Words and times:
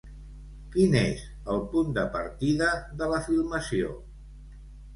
Quin 0.75 0.97
és 1.01 1.21
el 1.57 1.61
punt 1.75 1.93
de 1.99 2.07
partida 2.17 2.73
de 3.03 3.13
la 3.15 3.23
filmació? 3.29 3.95